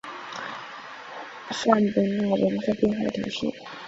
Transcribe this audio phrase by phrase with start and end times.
[1.51, 3.45] 尚博纳人口变化图示